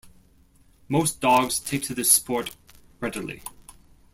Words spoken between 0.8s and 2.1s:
Most dogs take to this